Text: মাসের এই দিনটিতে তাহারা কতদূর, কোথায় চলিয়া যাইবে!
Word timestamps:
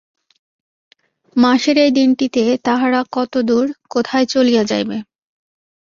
মাসের 1.35 1.77
এই 1.77 1.91
দিনটিতে 1.91 2.43
তাহারা 2.65 3.01
কতদূর, 3.11 3.65
কোথায় 3.89 4.25
চলিয়া 4.25 4.63
যাইবে! 4.63 4.97